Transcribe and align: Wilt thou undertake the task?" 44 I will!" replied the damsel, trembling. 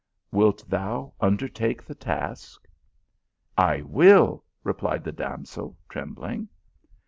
Wilt 0.31 0.67
thou 0.67 1.13
undertake 1.21 1.85
the 1.85 1.93
task?" 1.93 2.63
44 3.55 3.65
I 3.77 3.81
will!" 3.81 4.43
replied 4.63 5.03
the 5.03 5.11
damsel, 5.11 5.77
trembling. 5.89 6.49